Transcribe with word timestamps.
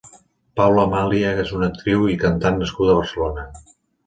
Paula 0.59 0.85
Malia 0.93 1.33
és 1.43 1.51
una 1.57 1.69
actriu 1.73 2.09
i 2.15 2.17
cantant 2.25 2.59
nascuda 2.63 2.97
a 2.97 2.97
Barcelona. 3.03 3.47